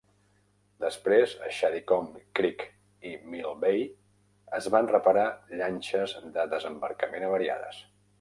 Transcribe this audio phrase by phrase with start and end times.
[0.83, 2.63] Després, a Shadycombe Creek
[3.09, 3.83] i Mill Bay
[4.61, 5.27] es van reparar
[5.61, 7.85] llanxes de desembarcament avariades.